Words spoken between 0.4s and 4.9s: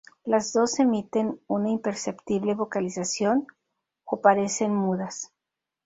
dos emiten una imperceptible vocalización o parecen